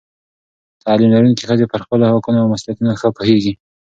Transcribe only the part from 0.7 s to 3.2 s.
تعلیم لرونکې ښځې پر خپلو حقونو او مسؤلیتونو ښه